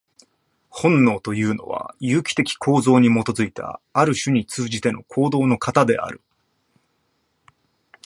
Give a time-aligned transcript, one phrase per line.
[0.71, 6.21] 本能というのは、有機的構造に基いた、ある種に通じての行動の型である。